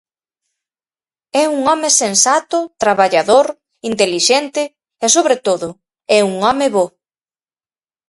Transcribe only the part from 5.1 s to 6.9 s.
sobre todo, é un home bo.